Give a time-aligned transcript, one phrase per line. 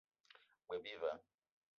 [0.65, 1.11] G-beu bi va.